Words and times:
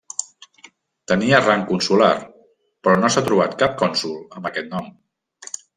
Tenia 1.11 1.41
rang 1.43 1.61
consular 1.73 2.09
però 2.87 2.99
no 3.03 3.13
s'ha 3.17 3.27
trobat 3.31 3.57
cap 3.65 3.81
cònsol 3.85 4.21
amb 4.39 4.53
aquest 4.53 4.75
nom. 4.77 4.95